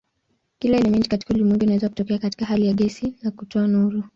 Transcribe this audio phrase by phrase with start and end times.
[0.59, 4.03] Kila elementi katika ulimwengu inaweza kutokea katika hali ya gesi na kutoa nuru.